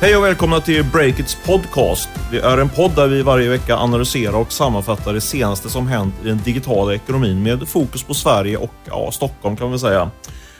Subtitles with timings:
[0.00, 2.08] Hej och välkomna till Breakits podcast.
[2.30, 6.14] Det är en podd där vi varje vecka analyserar och sammanfattar det senaste som hänt
[6.24, 10.00] i den digitala ekonomin med fokus på Sverige och ja, Stockholm kan vi säga.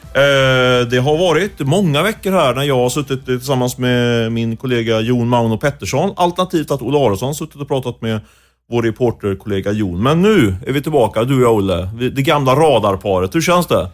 [0.03, 5.01] Eh, det har varit många veckor här när jag har suttit tillsammans med min kollega
[5.01, 8.21] Jon Mauno Pettersson, alternativt att Olle Aronsson suttit och pratat med
[8.71, 10.03] vår reporterkollega Jon.
[10.03, 11.89] Men nu är vi tillbaka, du och jag Olle.
[12.15, 13.35] Det gamla radarparet.
[13.35, 13.91] Hur känns det?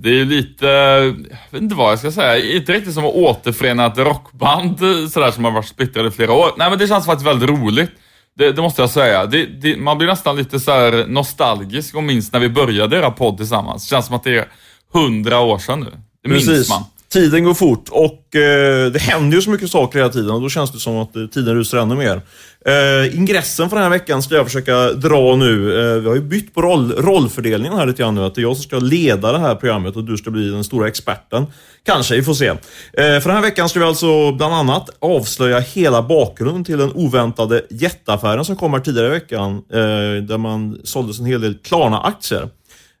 [0.00, 3.86] Det är lite, jag vet inte vad jag ska säga, inte riktigt som att återförena
[3.86, 4.78] ett rockband
[5.12, 6.50] sådär som har varit splittrade i flera år.
[6.56, 7.90] Nej men det känns faktiskt väldigt roligt.
[8.36, 9.26] Det, det måste jag säga.
[9.26, 13.36] Det, det, man blir nästan lite så nostalgisk och minns när vi började göra podd
[13.36, 13.88] tillsammans.
[13.88, 14.48] Det känns som att det är
[14.92, 15.90] hundra år sedan nu.
[16.22, 16.48] Det Precis.
[16.48, 16.84] minns man.
[17.12, 20.48] Tiden går fort och eh, det händer ju så mycket saker hela tiden och då
[20.48, 22.22] känns det som att eh, tiden rusar ännu mer.
[22.66, 25.80] Eh, ingressen för den här veckan ska jag försöka dra nu.
[25.80, 28.24] Eh, vi har ju bytt på roll, rollfördelningen här lite grann nu.
[28.24, 30.64] Att det är jag som ska leda det här programmet och du ska bli den
[30.64, 31.46] stora experten.
[31.84, 32.46] Kanske, vi får se.
[32.48, 32.56] Eh,
[32.92, 37.62] för den här veckan ska vi alltså bland annat avslöja hela bakgrunden till den oväntade
[37.70, 39.52] jätteaffären som kommer tidigare i veckan.
[39.72, 42.48] Eh, där man såldes en hel del Klarna-aktier.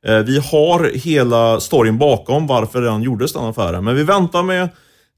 [0.06, 4.68] Eh, vi har hela storyn bakom varför den gjordes den affären, men vi väntar med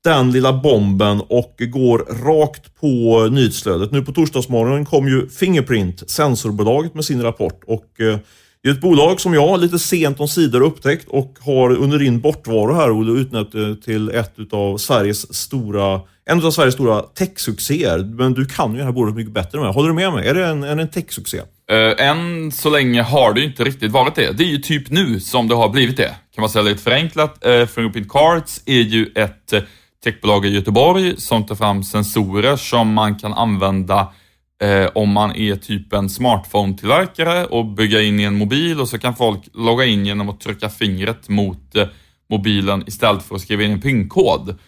[0.04, 3.92] den lilla bomben och går rakt på nyhetsflödet.
[3.92, 7.62] Nu på torsdagsmorgonen kom ju Fingerprint, sensorbolaget, med sin rapport.
[7.66, 8.18] Och eh,
[8.62, 12.20] det är ett bolag som jag lite sent om sidor upptäckt och har under din
[12.20, 17.98] bortvaro här Olle utnämnt eh, till ett utav Sveriges stora, en av Sveriges stora techsuccéer.
[17.98, 19.72] Men du kan ju det här bolaget mycket bättre än mig.
[19.72, 20.28] Håller du med mig?
[20.28, 21.40] Är det en, är det en techsuccé?
[21.70, 24.32] Eh, än så länge har det inte riktigt varit det.
[24.32, 26.14] Det är ju typ nu som det har blivit det.
[26.34, 27.44] Kan man säga lite förenklat.
[27.44, 29.62] Eh, uh, Fingerprint Cards är ju ett eh,
[30.04, 34.12] techbolag i Göteborg som tar fram sensorer som man kan använda
[34.94, 39.16] om man är typ en smartphone-tillverkare och bygga in i en mobil och så kan
[39.16, 41.74] folk logga in genom att trycka fingret mot
[42.30, 44.58] mobilen istället för att skriva in en PIN-kod.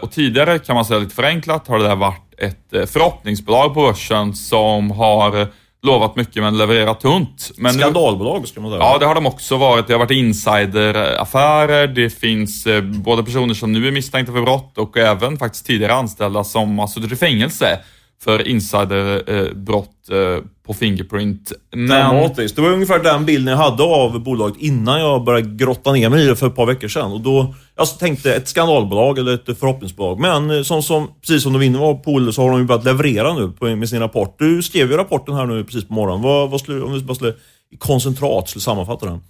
[0.00, 4.34] Och tidigare kan man säga lite förenklat har det där varit ett förhoppningsbolag på börsen
[4.34, 5.48] som har
[5.82, 7.50] lovat mycket men levererat tunt.
[7.56, 8.82] Men Skandalbolag ska man säga.
[8.82, 9.86] Ja, det har de också varit.
[9.86, 11.86] Det har varit insideraffärer.
[11.86, 15.94] Det finns eh, både personer som nu är misstänkta för brott och även faktiskt tidigare
[15.94, 17.80] anställda som har suttit i fängelse
[18.24, 21.52] för insiderbrott eh, på Fingerprint.
[21.72, 21.86] Men...
[21.86, 22.56] Dramatiskt.
[22.56, 26.24] Det var ungefär den bilden jag hade av bolaget innan jag började grotta ner mig
[26.24, 27.12] i det för ett par veckor sedan.
[27.12, 30.20] Och då, jag tänkte ett skandalbolag eller ett förhoppningsbolag.
[30.20, 32.84] Men eh, som, som, precis som du vinner var på så har de ju börjat
[32.84, 34.36] leverera nu på, med sin rapport.
[34.38, 36.22] Du skrev ju rapporten här nu precis på morgonen.
[36.22, 37.34] Vad, vad skulle, om vi bara skulle
[37.70, 39.20] i koncentrat skulle sammanfatta den?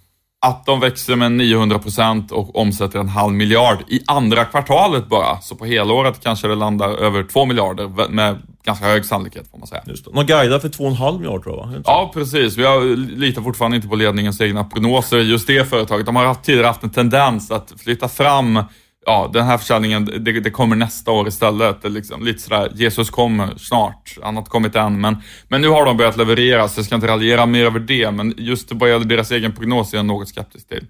[0.45, 5.41] Att de växer med 900% och omsätter en halv miljard i andra kvartalet bara.
[5.41, 9.67] Så på helåret kanske det landar över 2 miljarder med ganska hög sannolikhet får man
[9.67, 9.81] säga.
[9.85, 10.11] Just det.
[10.13, 11.81] De guidar för 2,5 miljarder tror jag va?
[11.85, 12.57] Ja, precis.
[12.57, 15.17] Jag litar fortfarande inte på ledningens egna prognoser.
[15.17, 16.05] Just det företaget.
[16.05, 18.59] De har tidigare haft en tendens att flytta fram
[19.05, 21.81] ja, den här försäljningen, det, det, kommer nästa år istället.
[21.81, 24.17] Det liksom, lite sådär, Jesus kommer snart.
[24.23, 26.95] Han har inte kommit än, men, men nu har de börjat leverera, så jag ska
[26.95, 28.11] inte raljera mer över det.
[28.11, 30.87] Men just vad gäller deras egen prognos är jag något skeptisk till.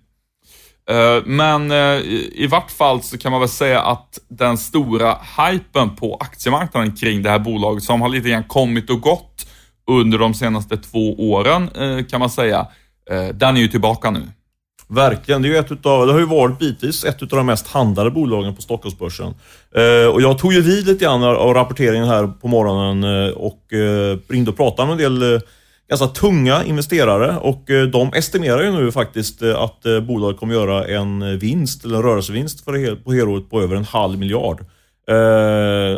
[0.90, 2.02] Eh, men eh,
[2.32, 7.24] i, vart fall så kan man väl säga att den stora hypen på aktiemarknaden kring
[7.24, 9.48] det här bolaget som har lite grann kommit och gått
[9.92, 12.68] under de senaste två åren eh, kan man säga,
[13.34, 14.22] den är ju tillbaka nu.
[14.88, 15.42] Verkligen.
[15.42, 18.12] Det, är ju ett utav, det har ju varit bitvis ett av de mest handlade
[18.12, 19.34] bolagen på Stockholmsbörsen.
[19.76, 23.74] Eh, och jag tog ju vid lite grann av rapporteringen här på morgonen eh, och
[23.74, 25.42] eh, ringde och pratade med en del eh,
[25.90, 30.54] ganska tunga investerare och eh, de estimerar ju nu faktiskt eh, att eh, bolaget kommer
[30.54, 34.66] göra en vinst, eller en rörelsevinst för, på helåret på över en halv miljard.
[35.10, 35.16] Eh,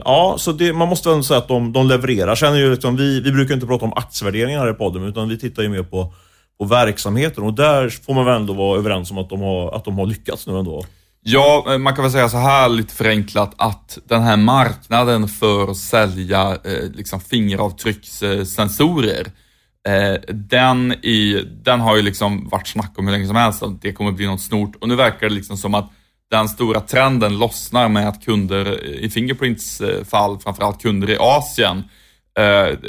[0.05, 2.35] ja, så det, man måste ändå säga att de, de levererar.
[2.35, 5.29] Sen är ju liksom, vi, vi brukar inte prata om aktievärderingar här i podden, utan
[5.29, 6.13] vi tittar ju mer på
[6.57, 7.43] och verksamheten.
[7.43, 10.05] Och där får man väl ändå vara överens om att de har, att de har
[10.05, 10.85] lyckats nu ändå.
[11.21, 15.71] Ja, eh, man kan väl säga så här lite förenklat att den här marknaden för
[15.71, 19.27] att sälja eh, liksom fingeravtryckssensorer,
[19.87, 23.81] eh, den, i, den har ju liksom varit snack om hur länge som helst att
[23.81, 25.91] det kommer bli något stort och nu verkar det liksom som att
[26.31, 31.17] den stora trenden lossnar med att kunder eh, i Fingerprints eh, fall, framförallt kunder i
[31.19, 31.83] Asien, Eh,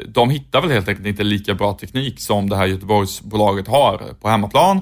[0.08, 4.28] de hittar väl helt enkelt inte lika bra teknik som det här Göteborgsbolaget har på
[4.28, 4.80] hemmaplan.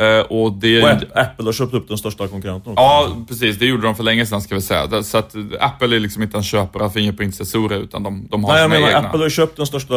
[0.00, 0.82] Eh, och, det...
[0.82, 2.82] och Apple har köpt upp den största konkurrenten också.
[2.82, 3.58] Ja, precis.
[3.58, 5.02] Det gjorde de för länge sedan ska vi säga.
[5.02, 8.62] Så att Apple är liksom inte en köpare av Fingerprint-sensorer utan de, de har Nej,
[8.62, 9.08] sina jag menar, egna.
[9.08, 9.94] Apple har köpt den största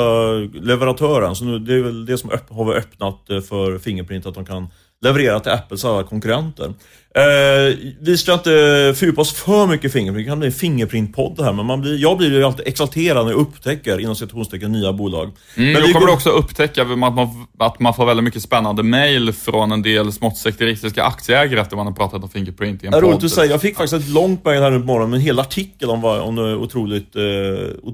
[0.53, 4.45] leverantören, så nu, det är väl det som har öppnat eh, för Fingerprint, att de
[4.45, 4.67] kan
[5.01, 6.73] leverera till Apples alla konkurrenter.
[7.17, 8.49] Eh, vi ska inte
[8.97, 11.97] fördjupa oss för mycket i Fingerprint, det kan bli en Fingerprint-podd här, men man blir,
[11.97, 15.31] jag blir ju alltid exalterad när jag upptäcker, inom situationstecken nya bolag.
[15.55, 17.29] Mm, men då kommer du också upptäcka att man,
[17.59, 21.87] att man får väldigt mycket spännande mail från en del smått sekteristiska aktieägare efter man
[21.87, 23.03] har pratat om Fingerprint i en podd.
[23.03, 23.51] roligt att säga.
[23.51, 26.01] Jag fick faktiskt ett långt mejl här nu på morgonen med en hel artikel om,
[26.01, 27.21] vad, om otroligt, eh,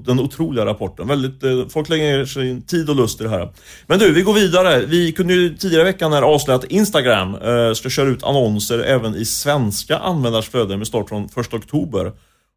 [0.06, 1.08] den otroliga rapporten.
[1.08, 3.52] Väldigt, eh, folk lägger ner sin tid och lust i det här.
[3.86, 4.86] Men du, vi går vidare.
[4.86, 8.78] Vi kunde ju tidigare i veckan här avslöja att Instagram eh, ska köra ut annonser
[8.78, 12.12] även i svenska användares flöden med start från 1 oktober.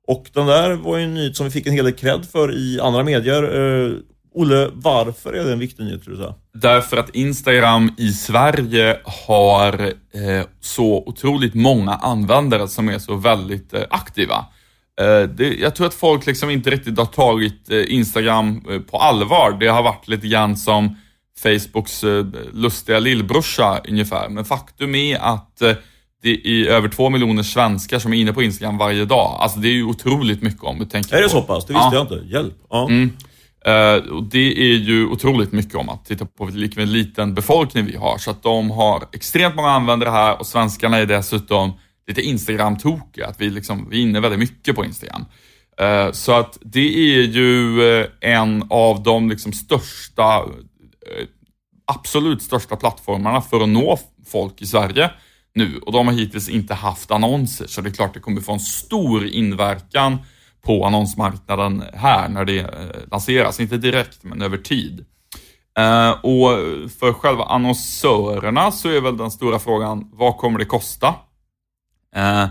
[0.08, 2.56] Och den där var ju en nyhet som vi fick en hel del cred för
[2.56, 3.44] i andra medier.
[3.44, 3.92] Eh,
[4.34, 6.60] Olle, varför är det en viktig nyhet tror du?
[6.60, 13.74] Därför att Instagram i Sverige har eh, så otroligt många användare som är så väldigt
[13.74, 14.46] eh, aktiva.
[15.02, 18.98] Eh, det, jag tror att folk liksom inte riktigt har tagit eh, Instagram eh, på
[18.98, 19.58] allvar.
[19.60, 20.96] Det har varit lite grann som
[21.40, 24.30] Facebooks eh, lustiga lillbrorsa ungefär.
[24.30, 25.76] Men faktum är att eh,
[26.24, 29.38] det är över två miljoner svenskar som är inne på Instagram varje dag.
[29.40, 31.30] Alltså det är ju otroligt mycket om du tänker Är det på.
[31.30, 31.66] så pass?
[31.66, 31.94] Det visste Ja.
[31.94, 32.28] jag inte.
[32.34, 32.54] Hjälp.
[32.70, 32.90] Ja.
[33.66, 37.96] Eh, och det är ju otroligt mycket om att titta på vilken liten befolkning vi
[37.96, 38.18] har.
[38.18, 41.72] Så att de har extremt många användare här och svenskarna är dessutom
[42.08, 43.28] lite Instagram-tokiga.
[43.28, 45.26] Att vi, liksom, vi är inne väldigt mycket på Instagram.
[45.80, 50.44] Eh, så att det är ju eh, en av de liksom största,
[51.86, 54.00] absolut största plattformarna för att nå
[54.32, 55.12] folk i Sverige
[55.58, 55.78] nu.
[55.78, 58.60] Och de har hittills inte haft annonser, så det är klart det kommer få en
[58.60, 60.18] stor inverkan
[60.62, 63.60] på annonsmarknaden här när det eh, lanseras.
[63.60, 65.06] Inte direkt, men över tid.
[65.78, 66.50] Eh, och
[67.00, 71.16] för själva annonsörerna så är väl den stora frågan, vad kommer det kosta?
[72.16, 72.46] Eh,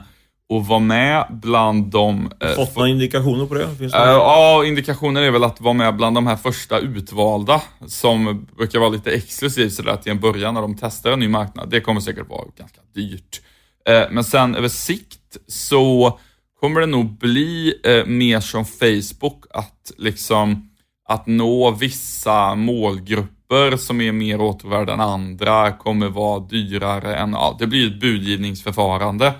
[0.48, 2.32] och vara med bland de...
[2.40, 3.76] eh, Fått några indikationer på det?
[3.78, 4.04] Finns det Eh?
[4.04, 8.88] Ja, indikationen är väl att vara med bland de här första utvalda som brukar vara
[8.88, 11.70] lite exklusivt sådär till en början när de testar en ny marknad.
[11.70, 13.40] Det kommer säkert vara ganska dyrt.
[13.88, 16.18] Eh, Men sen över sikt så
[16.60, 20.70] kommer det nog bli eh, mer som Facebook att liksom
[21.08, 27.56] att nå vissa målgrupper som är mer återvärda än andra kommer vara dyrare än, ja,
[27.58, 29.32] det blir ett budgivningsförfarande.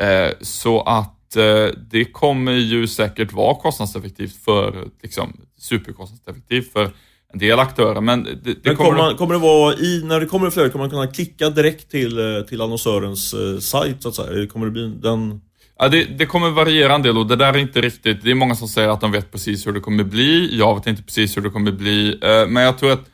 [0.00, 6.90] Eh, så att eh, det kommer ju säkert vara kostnadseffektivt för, liksom superkostnadseffektivt för
[7.32, 8.00] en del aktörer.
[8.00, 8.90] Men det, det Men kommer...
[8.90, 11.50] kommer, man, kommer det vara i, när det kommer i flödet, kommer man kunna klicka
[11.50, 14.46] direkt till, eh, till annonsörens eh, sajt så att säga?
[14.46, 15.40] Kommer det bli den...
[15.78, 18.34] Ja, det, det kommer variera en del och det där är inte riktigt, det är
[18.34, 20.58] många som säger att de vet precis hur det kommer bli.
[20.58, 23.08] Jag vet inte precis hur det kommer bli, eh, men jag tror att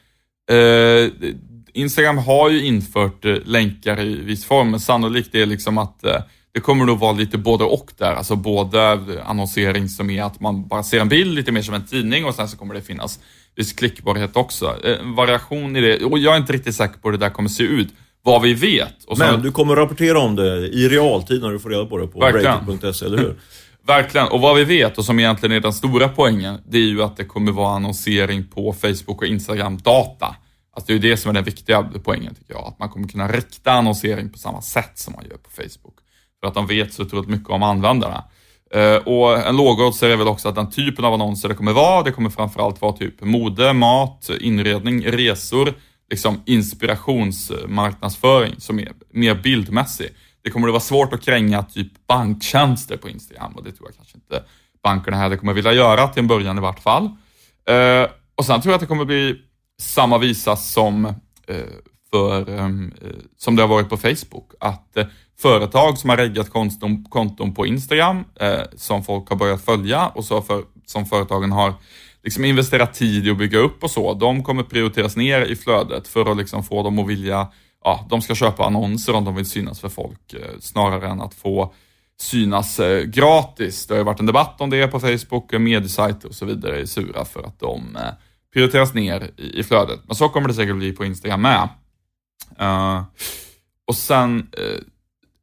[0.50, 1.30] eh,
[1.72, 6.04] Instagram har ju infört länkar i viss form, men sannolikt är liksom att
[6.54, 8.14] det kommer nog vara lite både och där.
[8.14, 11.86] Alltså både annonsering som är att man bara ser en bild lite mer som en
[11.86, 13.18] tidning och sen så kommer det finnas
[13.56, 14.76] viss klickbarhet också.
[14.84, 17.30] Eh, En variation i det, och jag är inte riktigt säker på hur det där
[17.30, 17.88] kommer se ut.
[18.22, 19.04] Vad vi vet.
[19.06, 22.06] Och Men du kommer rapportera om det i realtid när du får reda på det
[22.06, 23.36] på breaking.se, eller hur?
[23.86, 27.02] Verkligen, och vad vi vet och som egentligen är den stora poängen, det är ju
[27.02, 30.36] att det kommer vara annonsering på Facebook och Instagram-data.
[30.76, 33.08] Alltså det är ju det som är den viktiga poängen tycker jag, att man kommer
[33.08, 35.94] kunna rikta annonsering på samma sätt som man gör på Facebook.
[36.40, 38.24] För att de vet så otroligt mycket om användarna.
[38.70, 42.02] Eh, och en lågoddsare är väl också att den typen av annonser det kommer vara,
[42.02, 45.74] det kommer framförallt vara typ mode, mat, inredning, resor,
[46.10, 50.08] liksom inspirationsmarknadsföring som är mer bildmässig.
[50.42, 53.96] Det kommer att vara svårt att kränga typ banktjänster på Instagram och det tror jag
[53.96, 54.42] kanske inte
[54.82, 57.04] bankerna heller kommer vilja göra till en början i vart fall.
[57.68, 59.36] Eh, och sen tror jag att det kommer bli
[59.80, 61.04] samma visa som,
[61.46, 61.56] eh,
[62.10, 62.94] för, ehm,
[63.36, 64.52] som det har varit på Facebook.
[64.60, 64.96] Att
[65.40, 70.24] företag som har reggat konton, konton på Instagram eh, som folk har börjat följa och
[70.24, 71.74] så för, som företagen har
[72.24, 76.08] liksom investerat tid i att bygga upp och så, de kommer prioriteras ner i flödet
[76.08, 77.48] för att liksom få dem att vilja,
[77.84, 81.34] ja, de ska köpa annonser om de vill synas för folk eh, snarare än att
[81.34, 81.74] få
[82.20, 83.86] synas eh, gratis.
[83.86, 86.80] Det har ju varit en debatt om det på Facebook, eh, mediesajter och så vidare
[86.80, 88.02] är sura för att de eh,
[88.52, 90.00] prioriteras ner i, i flödet.
[90.04, 91.68] Men så kommer det säkert bli på Instagram med.
[92.58, 93.02] Eh,
[93.86, 94.80] och sen eh,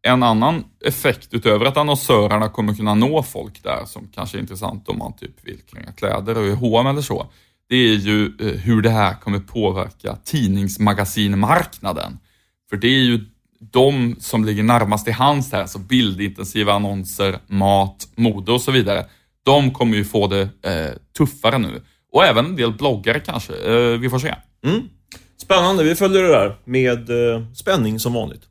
[0.06, 4.90] en annan effekt utöver att annonsörerna kommer kunna nå folk där som kanske är intressant
[4.90, 7.28] om man typ vill kränga kläder och i H&M eller så.
[7.70, 12.18] Det är ju eh, hur det här kommer påverka tidningsmagasinmarknaden.
[12.70, 13.20] För det är ju
[13.60, 19.06] de som ligger närmast i hands här, alltså bildintensiva annonser, mat, mode och så vidare.
[19.44, 21.82] De kommer ju få det eh, tuffare nu.
[22.12, 23.54] Och även en del bloggare kanske.
[23.54, 24.36] Eh, vi får se.
[24.66, 24.82] Mm.
[25.42, 28.42] Spännande, vi följer det där med eh, spänning som vanligt.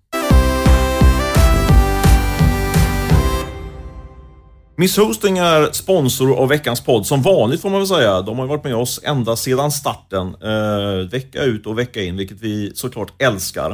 [4.76, 8.22] Miss Hosting är sponsor av veckans podd, som vanligt får man väl säga.
[8.22, 12.40] De har varit med oss ända sedan starten, eh, vecka ut och vecka in, vilket
[12.40, 13.70] vi såklart älskar.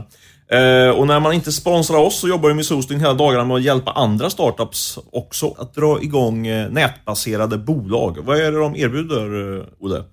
[0.52, 3.56] Eh, och när man inte sponsrar oss så jobbar ju Miss Hosting hela dagarna med
[3.56, 8.18] att hjälpa andra startups också att dra igång eh, nätbaserade bolag.
[8.24, 10.04] Vad är det de erbjuder, eh, Olle?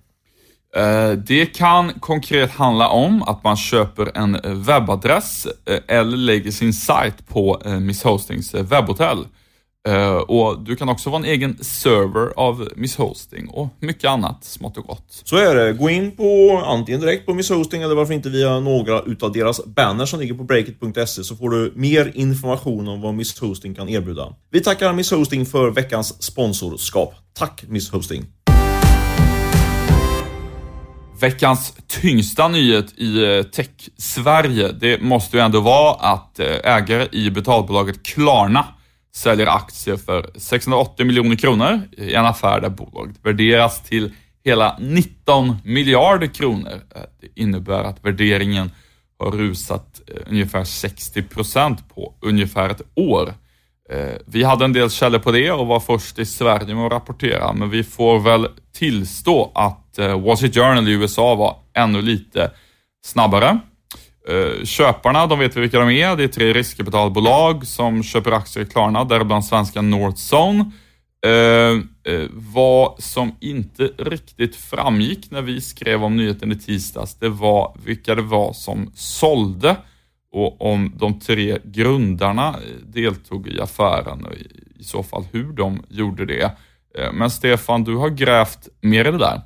[0.76, 6.72] Eh, det kan konkret handla om att man köper en webbadress eh, eller lägger sin
[6.72, 9.24] sajt på eh, Miss Hostings webbhotell.
[10.26, 14.76] Och du kan också vara en egen server av Miss Hosting och mycket annat smått
[14.76, 15.22] och gott.
[15.24, 15.72] Så är det.
[15.72, 19.64] Gå in på antingen direkt på Miss Hosting eller varför inte via några utav deras
[19.66, 23.88] banners som ligger på breakit.se så får du mer information om vad Miss Hosting kan
[23.88, 24.34] erbjuda.
[24.50, 27.14] Vi tackar Miss Hosting för veckans sponsorskap.
[27.38, 28.26] Tack Miss Hosting!
[31.20, 37.30] Veckans tyngsta nyhet i eh, tech-Sverige, det måste ju ändå vara att eh, ägare i
[37.30, 38.64] betalbolaget Klarna
[39.18, 45.56] säljer aktier för 680 miljoner kronor i en affär där bolaget värderas till hela 19
[45.64, 46.80] miljarder kronor.
[46.94, 48.70] Eh, det innebär att värderingen
[49.18, 53.34] har rusat eh, ungefär 60 procent på ungefär ett år.
[53.90, 56.92] Eh, vi hade en del källor på det och var först i Sverige med att
[56.92, 62.50] rapportera, men vi får väl tillstå att Wall Street Journal i USA var ännu lite
[63.04, 63.58] snabbare.
[64.28, 66.16] Eh, köparna, de vet vi vilka de är.
[66.16, 70.70] Det är tre riskkapitalbolag som köper aktier i Klarna, däribland svenska Northzone.
[71.26, 77.28] Eh, eh, vad som inte riktigt framgick när vi skrev om nyheten i tisdags, det
[77.28, 79.76] var vilka det var som sålde
[80.32, 84.34] och om de tre grundarna eh, deltog i affären och
[84.78, 86.50] i så fall hur de gjorde det.
[87.12, 89.40] Men Stefan, du har grävt mer i det där.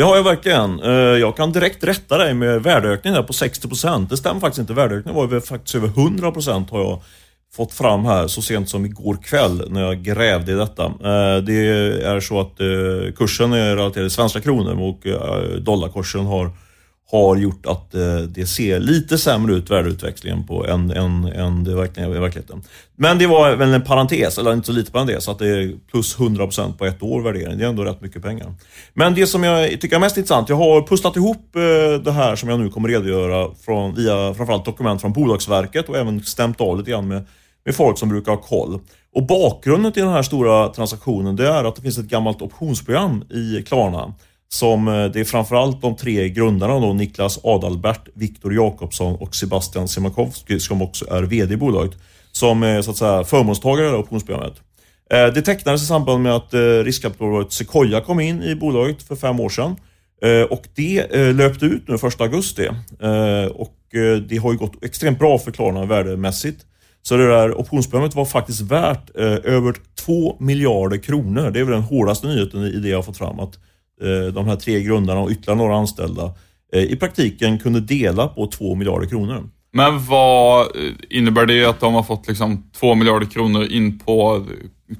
[0.00, 0.80] Det har jag verkligen.
[0.80, 4.08] Eh, jag kan direkt rätta dig med värdeökningen där på 60%.
[4.08, 4.72] Det stämmer faktiskt inte.
[4.72, 7.02] Värdeökningen var ju faktiskt över 100% har jag
[7.54, 10.84] fått fram här så sent som igår kväll när jag grävde i detta.
[10.84, 11.68] Eh, det
[12.04, 15.06] är så att eh, kursen är relaterad till svenska kronor och
[15.62, 16.50] dollarkursen har
[17.10, 21.74] har gjort att eh, det ser lite sämre ut, värdeutvecklingen på än, än, än det
[21.74, 22.62] verkligen är i verkligheten.
[22.96, 26.18] Men det var väl en parentes, eller inte så lite parentes, att det är plus
[26.18, 27.58] 100% på ett år värdering.
[27.58, 28.54] Det är ändå rätt mycket pengar.
[28.94, 32.36] Men det som jag tycker är mest intressant, jag har pusslat ihop eh, det här
[32.36, 36.78] som jag nu kommer redogöra från, via framförallt dokument från Bolagsverket och även stämt av
[36.78, 37.26] lite grann med,
[37.64, 38.80] med folk som brukar ha koll.
[39.14, 43.24] Och bakgrunden till den här stora transaktionen det är att det finns ett gammalt optionsprogram
[43.30, 44.14] i Klarna
[44.52, 49.88] som eh, det är framförallt de tre grundarna då, Niklas Adalbert, Viktor Jakobsson och Sebastian
[49.88, 51.98] Simakowski som också är VD i bolaget,
[52.32, 54.54] som är så att säga förmånstagare i optionsprogrammet.
[55.10, 59.16] Eh, det tecknades i samband med att eh, riskkapitalbolaget Sequoia kom in i bolaget för
[59.16, 59.76] fem år sedan.
[60.50, 62.68] Och det löpte ut nu 1 augusti.
[63.52, 63.76] Och
[64.28, 66.64] det har ju gått extremt bra för Klarna värdemässigt.
[67.02, 69.10] Så det där optionsprogrammet var faktiskt värt
[69.44, 71.50] över 2 miljarder kronor.
[71.50, 73.40] Det är väl den hårdaste nyheten i det jag har fått fram.
[73.40, 73.58] Att
[74.34, 76.32] de här tre grundarna och ytterligare några anställda
[76.72, 79.48] eh, i praktiken kunde dela på 2 miljarder kronor.
[79.72, 84.46] Men vad eh, innebär det att de har fått liksom 2 miljarder kronor in på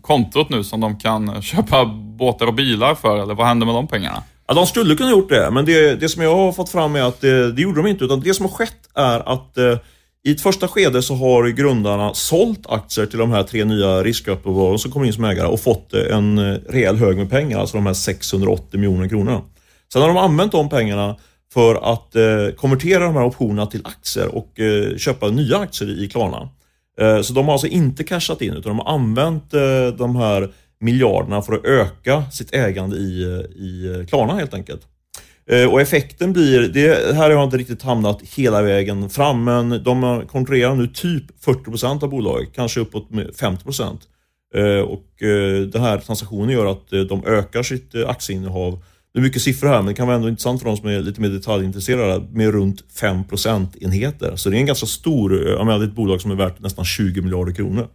[0.02, 1.84] kontot nu som de kan köpa
[2.18, 3.22] båtar och bilar för?
[3.22, 4.22] Eller vad händer med de pengarna?
[4.46, 7.02] Ja, de skulle kunna gjort det, men det, det som jag har fått fram är
[7.02, 8.04] att det, det gjorde de inte.
[8.04, 9.58] Utan det som har skett är att
[10.24, 14.78] i ett första skede så har grundarna sålt aktier till de här tre nya riskkapitalbolagen
[14.78, 17.76] som kommer in som ägare och fått eh, en eh, rejäl hög med pengar, alltså
[17.76, 19.42] de här 680 miljoner kronorna.
[19.92, 21.16] Sen har de använt de pengarna
[21.52, 26.08] för att eh, konvertera de här optionerna till aktier och eh, köpa nya aktier i
[26.08, 26.48] Klarna.
[27.00, 30.52] Eh, så de har alltså inte cashat in utan de har använt eh, de här
[30.80, 34.82] miljarderna för att öka sitt ägande i, eh, i Klarna helt enkelt.
[35.50, 39.82] Eh, och effekten blir, det här har jag inte riktigt hamnat hela vägen fram, men
[39.82, 43.98] de kontrollerar nu typ 40% av bolaget, kanske uppåt 50%.
[44.54, 48.82] Eh, och eh, den här transaktionen gör att de ökar sitt aktieinnehav.
[49.12, 51.00] Det är mycket siffror här, men det kan vara ändå intressant för de som är
[51.00, 54.36] lite mer detaljintresserade, med runt 5 procentenheter.
[54.36, 56.60] Så det är en ganska stor, jag menar, det är ett bolag som är värt
[56.60, 57.88] nästan 20 miljarder kronor.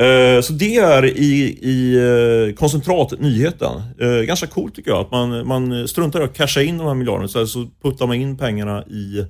[0.00, 3.82] Eh, så det är i, i eh, koncentratnyheten.
[4.00, 6.94] Eh, ganska coolt tycker jag att man, man struntar i att casha in de här
[6.94, 9.24] miljarderna så, så puttar man in pengarna i,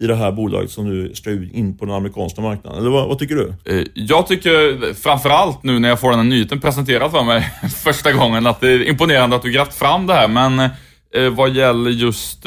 [0.00, 2.80] i det här bolaget som nu ska in på den amerikanska marknaden.
[2.80, 3.54] Eller vad, vad, tycker du?
[3.94, 7.52] Jag tycker framförallt nu när jag får den här nyheten presenterad för mig
[7.84, 10.28] första gången att det är imponerande att du grävt fram det här.
[10.28, 10.70] Men
[11.36, 12.46] vad gäller just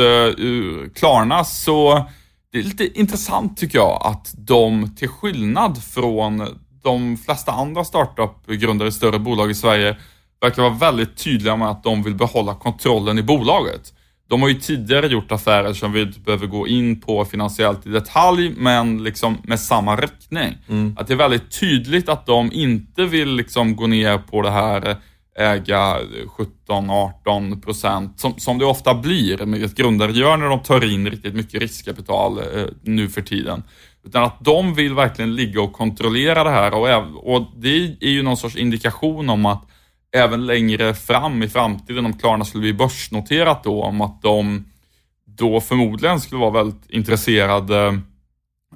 [0.96, 2.06] Klarna så
[2.52, 6.48] det är lite intressant tycker jag att de till skillnad från
[6.84, 9.98] de flesta andra startup-grundare i större bolag i Sverige
[10.42, 13.94] verkar vara väldigt tydliga med att de vill behålla kontrollen i bolaget.
[14.30, 17.90] De har ju tidigare gjort affärer som vi inte behöver gå in på finansiellt i
[17.90, 20.58] detalj, men liksom med samma riktning.
[20.70, 20.96] Mm.
[21.00, 24.98] Att det är väldigt tydligt att de inte vill liksom gå ner på det här
[25.40, 25.98] äga
[26.68, 31.10] 17-18 procent, som, som det ofta blir med ett grundare gör när de tar in
[31.10, 33.64] riktigt mycket riskkapital eh, nu för tiden.
[34.06, 38.24] Utan att de vill verkligen ligga och kontrollera det här och, och det är ju
[38.24, 39.70] någon sorts indikation om att
[40.16, 44.66] även längre fram i framtiden, om Klarna skulle bli börsnoterat då, om att de
[45.26, 48.00] då förmodligen skulle vara väldigt intresserade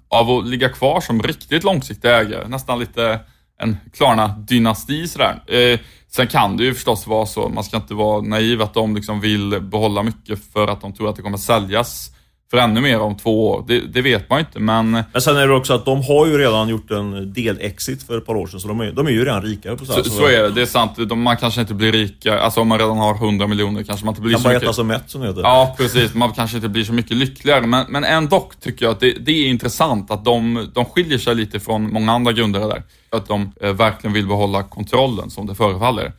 [0.10, 2.48] av att ligga kvar som riktigt långsiktiga ägare.
[2.48, 3.20] Nästan lite
[3.60, 5.44] en Klarna-dynasti sådär.
[5.48, 8.96] Eh, sen kan det ju förstås vara så, man ska inte vara naiv, att de
[8.96, 12.12] liksom vill behålla mycket för att de tror att det kommer säljas
[12.52, 13.66] för ännu mer om två år.
[13.68, 14.92] Det, det, vet man ju inte, men...
[14.92, 18.26] Men sen är det också att de har ju redan gjort en del-exit för ett
[18.26, 20.26] par år sedan, så de är, de är ju redan rikare på så, så, så
[20.26, 20.92] är det, det är sant.
[21.10, 24.12] De, man kanske inte blir rika, alltså om man redan har 100 miljoner kanske man
[24.12, 24.64] inte blir kan så bara mycket...
[24.64, 25.42] äta som mätt som heter.
[25.42, 26.14] Ja, precis.
[26.14, 29.32] Man kanske inte blir så mycket lyckligare, men, men ändå tycker jag att det, det
[29.32, 32.84] är intressant att de, de skiljer sig lite från många andra grundare där.
[33.10, 36.12] Att de eh, verkligen vill behålla kontrollen, som det förefaller.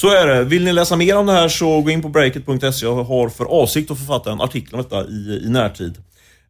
[0.00, 0.44] Så är det.
[0.44, 2.86] Vill ni läsa mer om det här så gå in på breakit.se.
[2.86, 5.96] Jag har för avsikt att författa en artikel om detta i, i närtid.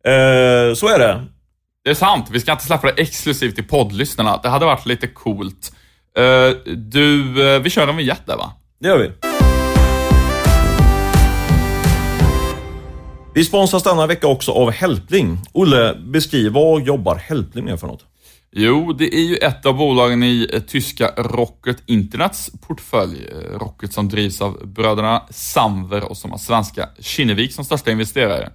[0.04, 1.24] Eh, så är det.
[1.84, 2.26] Det är sant.
[2.32, 4.40] Vi ska inte släppa det exklusivt till poddlyssnarna.
[4.42, 5.72] Det hade varit lite coolt.
[6.16, 8.52] Eh, du, eh, vi kör en vignett där va?
[8.80, 9.10] Det gör vi.
[13.34, 15.38] Vi sponsras denna vecka också av Helpling.
[15.52, 18.07] Olle, beskriv vad jobbar Helpling med för något?
[18.50, 23.28] Jo, det är ju ett av bolagen i eh, tyska Rocket Internets portfölj.
[23.28, 28.50] Eh, Rocket som drivs av bröderna Samver och som har svenska Kinnevik som största investerare.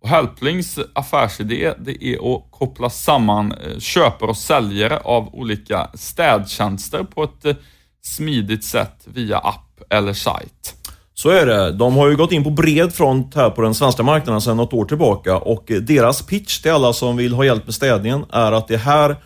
[0.00, 7.04] Och Helplings affärsidé det är att koppla samman eh, köpare och säljare av olika städtjänster
[7.04, 7.58] på ett
[8.02, 10.74] smidigt sätt via app eller sajt.
[11.14, 11.72] Så är det.
[11.72, 14.72] De har ju gått in på bred front här på den svenska marknaden sedan något
[14.72, 18.68] år tillbaka och deras pitch till alla som vill ha hjälp med städningen är att
[18.68, 19.16] det här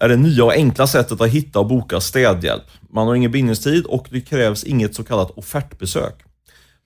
[0.00, 2.62] är det nya och enkla sättet att hitta och boka städhjälp.
[2.92, 6.14] Man har ingen bindningstid och det krävs inget så kallat offertbesök.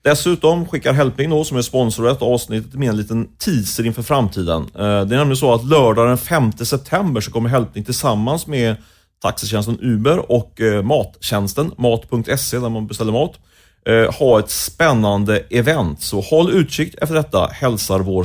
[0.03, 4.61] Dessutom skickar Helping då, som är sponsor av avsnittet, med en liten teaser inför framtiden.
[4.61, 8.75] Eh, det är nämligen så att lördag den 5 september så kommer Helping tillsammans med
[9.21, 13.39] taxitjänsten Uber och eh, mattjänsten mat.se där man beställer mat
[13.85, 16.01] eh, ha ett spännande event.
[16.01, 18.23] Så håll utkik efter detta, hälsar vår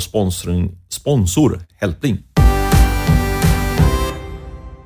[0.88, 2.18] sponsor Helping.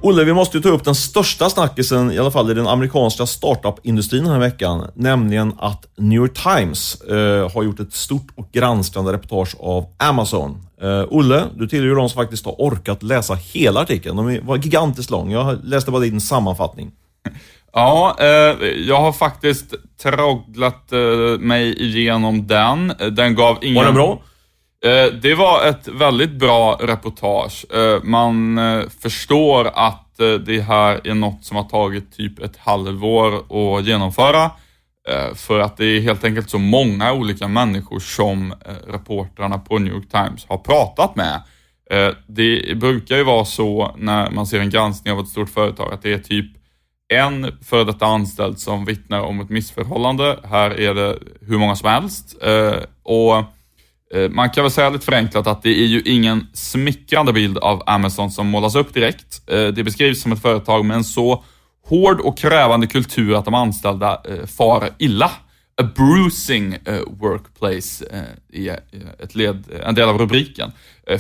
[0.05, 3.27] Olle, vi måste ju ta upp den största snackisen, i alla fall i den amerikanska
[3.27, 8.49] startup-industrin den här veckan, nämligen att New York Times eh, har gjort ett stort och
[8.53, 10.67] granskande reportage av Amazon.
[10.83, 14.17] Eh, Olle, du tillhör ju de som faktiskt har orkat läsa hela artikeln.
[14.17, 15.33] Den var gigantiskt lång.
[15.33, 16.91] Jag läste bara din sammanfattning.
[17.77, 18.27] Ja, eh,
[18.69, 22.93] jag har faktiskt trogglat eh, mig igenom den.
[23.11, 23.77] Den gav ingen...
[23.77, 24.19] Var den bra?
[24.85, 27.67] Eh, det var ett väldigt bra reportage.
[27.75, 30.01] Eh, man eh, förstår att
[30.47, 34.51] det här är något som har tagit typ ett halvår att genomföra.
[35.35, 38.55] För att det är helt enkelt så många olika människor som
[38.87, 41.43] reportrarna på New York Times har pratat med.
[42.27, 46.03] Det brukar ju vara så när man ser en granskning av ett stort företag att
[46.03, 46.47] det är typ
[47.15, 50.39] en före detta anställd som vittnar om ett missförhållande.
[50.45, 52.37] Här är det hur många som helst.
[53.03, 53.45] Och
[54.15, 57.83] Eh, man kan väl säga lite förenklat att det är ju ingen smickrande bild av
[57.87, 59.51] Amazon som målas upp direkt.
[59.51, 61.45] Eh, det beskrivs som ett företag med en så
[61.89, 65.31] hård och krävande kultur att de anställda eh, far illa.
[65.83, 68.05] A bruising workplace
[68.53, 68.81] är
[69.19, 70.73] ett led, en del av rubriken.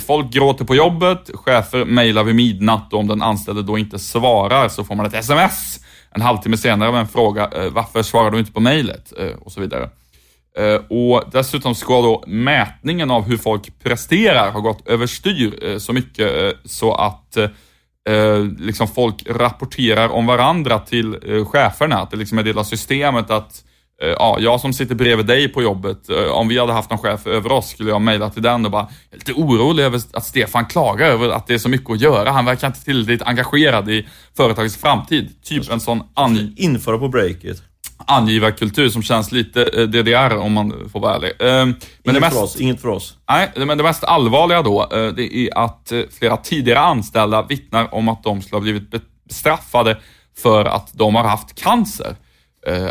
[0.07, 4.69] Folk gråter på jobbet, chefer mejlar vid midnatt och om den anställde då inte svarar
[4.69, 5.81] så får man ett sms
[6.11, 9.13] en halvtimme senare med en fråga, varför svarar du inte på mejlet?
[9.41, 9.91] Och så vidare.
[10.59, 15.93] Eh, och dessutom ska då mätningen av hur folk presterar ha gått överstyr eh, så
[15.93, 17.37] mycket eh, så att
[18.59, 21.97] liksom folk rapporterar om varandra till cheferna.
[21.97, 23.65] Att det liksom är del av systemet att
[23.99, 25.99] ja, jag som sitter bredvid dig på jobbet,
[26.31, 28.89] om vi hade haft någon chef över oss skulle jag mejla till den och bara,
[29.11, 32.01] jag är lite orolig över att Stefan klagar över att det är så mycket att
[32.01, 32.31] göra.
[32.31, 35.43] Han verkar inte tillräckligt engagerad i företagets framtid.
[35.43, 36.03] Typ en sån...
[36.15, 36.55] An...
[36.57, 37.63] Införa på breaket
[38.07, 41.33] angivarkultur som känns lite eh, DDR om man får vara ärlig.
[41.39, 43.17] Eh, men inget, det mest, för oss, inget för oss.
[43.31, 48.09] Nej, men det mest allvarliga då, eh, det är att flera tidigare anställda vittnar om
[48.09, 48.91] att de skulle ha blivit
[49.29, 49.99] bestraffade
[50.37, 52.17] för att de har haft cancer.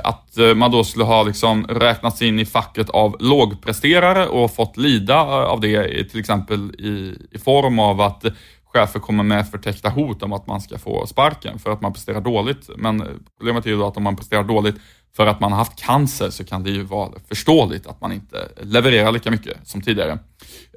[0.03, 5.21] Att man då skulle ha liksom räknats in i facket av lågpresterare och fått lida
[5.23, 8.25] av det, till exempel i, i form av att
[8.73, 12.21] chefer kommer med förtäckta hot om att man ska få sparken för att man presterar
[12.21, 12.69] dåligt.
[12.77, 14.75] Men problemet är ju då att om man presterar dåligt
[15.15, 18.49] för att man har haft cancer så kan det ju vara förståeligt att man inte
[18.61, 20.19] levererar lika mycket som tidigare.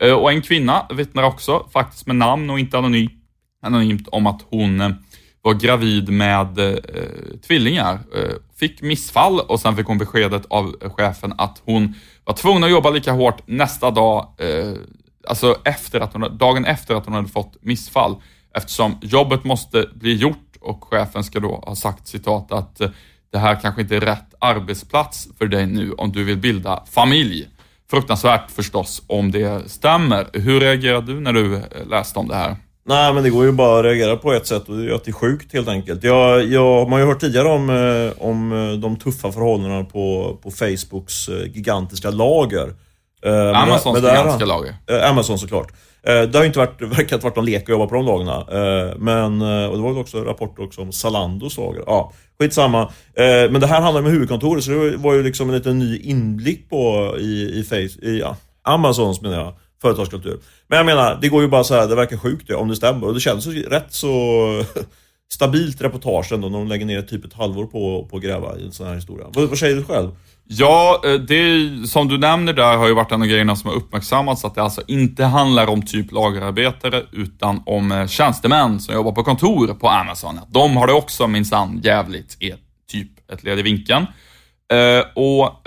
[0.01, 3.11] Eh, och en kvinna vittnar också, faktiskt med namn och inte anonym,
[3.63, 4.91] anonymt, om att hon eh,
[5.43, 6.77] var gravid med eh,
[7.47, 7.95] tvillingar.
[7.95, 11.95] Eh, fick missfall och sen fick hon beskedet av chefen att hon
[12.25, 14.73] var tvungen att jobba lika hårt nästa dag eh,
[15.27, 18.17] alltså efter att hon, dagen efter att hon hade fått missfall.
[18.55, 22.91] Eftersom jobbet måste bli gjort och chefen ska då ha sagt citat att eh,
[23.33, 27.49] det här kanske inte är rätt arbetsplats för dig nu om du vill bilda familj.
[27.91, 30.27] Fruktansvärt förstås om det stämmer.
[30.33, 32.57] Hur reagerade du när du eh, läste om det här?
[32.89, 35.05] Nej, men det går ju bara att reagera på ett sätt och det är att
[35.05, 36.05] det är sjukt helt enkelt.
[36.05, 40.37] Jag, jag, man har ju hört tidigare om, eh, om eh, de tuffa förhållandena på,
[40.43, 42.75] på Facebooks gigantiska lager.
[43.55, 44.75] Amazons gigantiska lager.
[45.11, 45.73] Amazon såklart.
[46.07, 48.37] Eh, det har ju inte varit, verkat varit någon lek att jobba på de lagarna.
[48.39, 51.83] Eh, men, eh, och det var ju också rapporter också om Zalandos lager.
[51.87, 52.91] Ja, skitsamma.
[53.17, 56.71] Men det här handlar om huvudkontoret så det var ju liksom en liten ny inblick
[56.71, 60.39] på i, i, face, i ja, Amazons menar jag företagskultur.
[60.69, 63.07] Men jag menar, det går ju bara så här, det verkar sjukt om det stämmer.
[63.07, 64.65] Och det känns ju rätt så
[65.33, 68.65] stabilt reportage ändå när de lägger ner typ ett halvår på, på att gräva i
[68.65, 69.27] en sån här historia.
[69.33, 70.11] Vad, vad säger du själv?
[70.49, 73.71] Ja, eh, det det som du nämner där har ju varit en av grejerna som
[73.71, 78.95] har uppmärksammats, att det alltså inte handlar om typ lagerarbetare, utan om eh, tjänstemän som
[78.95, 80.41] jobbar på kontor på Amazon.
[80.49, 82.55] De har det också minsann jävligt är
[82.91, 84.07] typ ett led i vinkeln.
[84.73, 85.63] Eh, och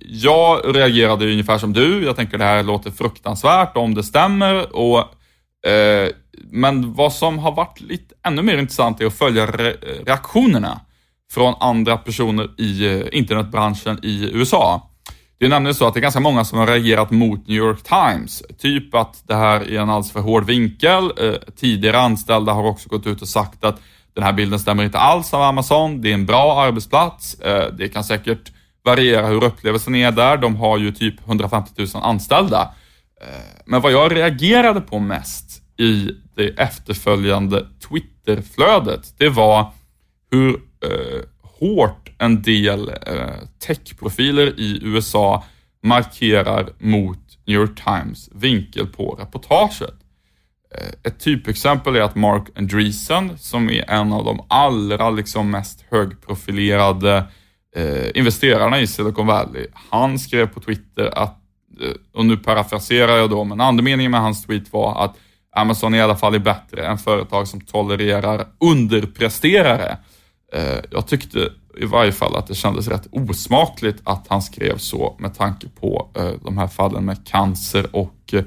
[0.00, 2.04] jag reagerade ungefär som du.
[2.04, 4.76] Jag tänker det här låter fruktansvärt om det stämmer.
[4.76, 5.04] Och,
[6.50, 9.70] men vad som har varit lite ännu mer intressant är att följa re
[10.06, 10.80] reaktionerna
[11.34, 14.90] från andra personer i eh, internetbranschen i USA.
[15.38, 17.82] Det är nämligen så att det är ganska många som har reagerat mot New York
[17.82, 18.42] Times.
[18.58, 21.04] Typ att det här är en alldeles för hård vinkel.
[21.04, 23.80] Eh, tidigare anställda har också gått ut och sagt att
[24.14, 26.00] den här bilden stämmer inte alls av Amazon.
[26.00, 27.34] Det är en bra arbetsplats.
[27.34, 28.52] Eh, det kan säkert
[28.84, 30.36] variera hur upplevelsen är där.
[30.36, 32.74] De har ju typ 150 000 anställda.
[33.64, 39.72] Men vad jag reagerade på mest i det efterföljande Twitterflödet, det var
[40.30, 41.20] hur eh,
[41.60, 45.44] hårt en del eh, techprofiler i USA
[45.82, 49.94] markerar mot New York Times vinkel på reportaget.
[50.74, 55.84] Eh, ett typexempel är att Mark Andreessen, som är en av de allra liksom mest
[55.90, 57.24] högprofilerade
[57.76, 61.38] eh, investerarna i Silicon Valley, han skrev på Twitter att,
[61.80, 65.16] eh, och nu parafraserar jag då, men andemeningen med hans tweet var att
[65.56, 69.96] Amazon i alla fall är bättre än företag som tolererar underpresterare.
[70.54, 71.38] Eh, jag tyckte
[71.78, 76.10] i varje fall att det kändes rätt osmakligt att han skrev så med tanke på
[76.16, 78.42] eh, de här fallen med cancer och eh,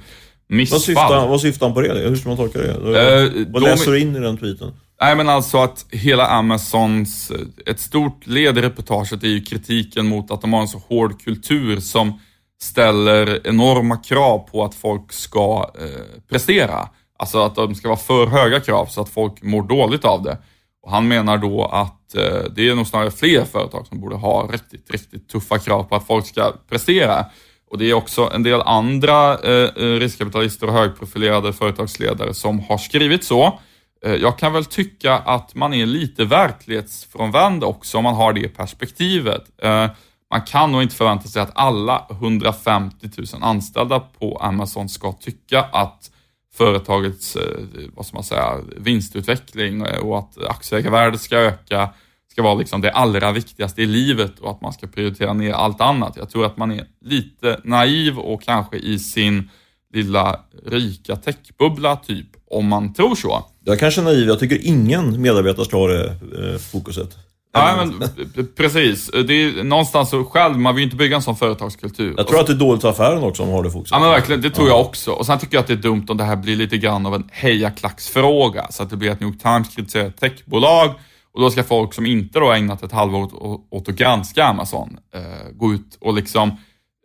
[0.48, 0.76] missfall.
[0.76, 1.94] Vad syftar, vad syftar han på det?
[1.94, 2.74] Hur ska man tolka det?
[2.74, 4.74] Uh, vad de, läser du in i den tweeten?
[5.02, 7.32] Nej men alltså att hela Amazons,
[7.66, 11.22] ett stort led i reportaget är ju kritiken mot att de har en så hård
[11.22, 12.20] kultur som
[12.62, 16.90] ställer enorma krav på att folk ska eh, prestera.
[17.20, 20.38] Alltså att de ska vara för höga krav så att folk mår dåligt av det.
[20.86, 24.50] Och han menar då att eh, det är nog snarare fler företag som borde ha
[24.52, 27.26] riktigt, riktigt tuffa krav på att folk ska prestera.
[27.72, 32.78] Och det är också en del andra eh, eh, riskkapitalister och högprofilerade företagsledare som har
[32.78, 33.60] skrivit så.
[34.06, 38.48] Eh, jag kan väl tycka att man är lite verklighetsfrånvänd också om man har det
[38.48, 39.44] perspektivet.
[39.62, 39.88] Eh,
[40.32, 45.62] man kan nog inte förvänta sig att alla 150 000 anställda på Amazon ska tycka
[45.62, 46.12] att
[46.58, 47.60] företagets eh,
[47.94, 51.90] vad ska man säga, vinstutveckling eh, och att aktieägarvärdet ska öka
[52.32, 55.82] ska vara liksom det allra viktigaste i livet och att man ska prioritera ner allt
[55.82, 56.18] annat.
[56.18, 59.50] Jag tror att man är lite naiv och kanske i sin
[59.94, 63.46] lilla rika techbubbla typ, om man tror så.
[63.64, 67.18] Jag kanske är naiv, jag tycker ingen medarbetare ska ha det eh, fokuset.
[67.56, 69.12] Nej, men precis.
[69.28, 72.14] Det är någonstans så själv, man vill ju inte bygga en sån företagskultur.
[72.18, 73.92] Jag tror att det är dåligt för affären också om man har det fokuset.
[73.92, 74.74] Ja men verkligen, det tror ja.
[74.74, 75.12] jag också.
[75.12, 77.16] Och sen tycker jag att det är dumt om det här blir lite grann av
[77.16, 78.68] en hejaklacksfråga.
[78.70, 80.94] Så att det blir att New York Times kritiserar ett techbolag
[81.34, 84.98] och då ska folk som inte då ägnat ett halvår åt, åt att granska Amazon
[85.16, 86.58] eh, gå ut och liksom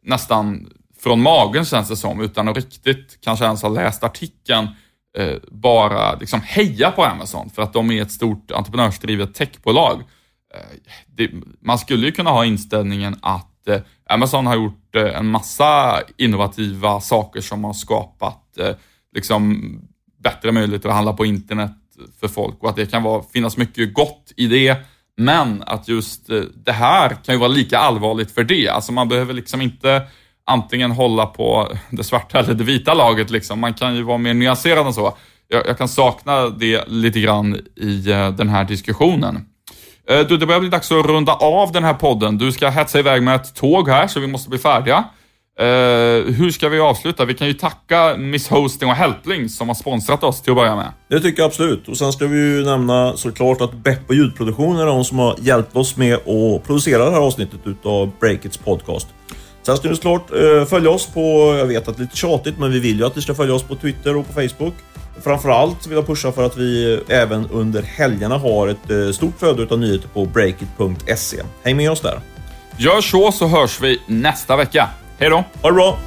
[0.02, 0.70] nästan
[1.02, 4.68] från magen känns det som, utan att riktigt kanske ens ha läst artikeln,
[5.18, 10.02] eh, bara liksom heja på Amazon för att de är ett stort entreprenörsdrivet techbolag.
[10.54, 15.26] Eh, det, man skulle ju kunna ha inställningen att eh, Amazon har gjort eh, en
[15.26, 18.74] massa innovativa saker som har skapat eh,
[19.14, 19.72] liksom
[20.22, 21.72] bättre möjligheter att handla på internet
[22.20, 24.76] för folk och att det kan vara, finnas mycket gott i det.
[25.16, 28.68] Men att just eh, det här kan ju vara lika allvarligt för det.
[28.68, 30.02] Alltså man behöver liksom inte
[30.46, 33.30] antingen hålla på det svarta eller det vita laget.
[33.30, 33.60] Liksom.
[33.60, 35.16] Man kan ju vara mer nyanserad än så.
[35.48, 39.46] Jag, jag kan sakna det lite grann i eh, den här diskussionen.
[40.08, 42.38] Eh, du, det börjar bli dags att runda av den här podden.
[42.38, 45.04] Du ska hetsa iväg med ett tåg här, så vi måste bli färdiga.
[45.60, 45.66] Uh,
[46.32, 47.24] hur ska vi avsluta?
[47.24, 50.76] Vi kan ju tacka Miss Hosting och Helpling som har sponsrat oss till att börja
[50.76, 50.92] med.
[51.08, 51.88] Det tycker jag absolut.
[51.88, 55.76] Och sen ska vi ju nämna såklart att Beppo ljudproduktion är de som har hjälpt
[55.76, 59.08] oss med att producera det här avsnittet utav Breakits podcast.
[59.62, 62.58] Sen ska ni såklart eh, följa oss på, jag vet att det är lite tjatigt,
[62.58, 64.74] men vi vill ju att ni ska följa oss på Twitter och på Facebook.
[65.24, 69.66] Framförallt vill jag pusha för att vi även under helgerna har ett eh, stort flöde
[69.70, 71.42] av nyheter på breakit.se.
[71.62, 72.20] Häng med oss där.
[72.78, 74.88] Gör så så hörs vi nästa vecka.
[75.18, 75.44] Hej då!
[75.62, 75.98] Ha det bra!